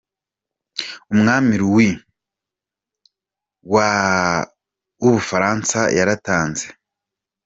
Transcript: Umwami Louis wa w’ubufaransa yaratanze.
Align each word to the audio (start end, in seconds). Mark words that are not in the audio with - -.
Umwami 1.13 1.53
Louis 1.61 1.93
wa 3.73 3.89
w’ubufaransa 5.01 5.79
yaratanze. 5.97 6.65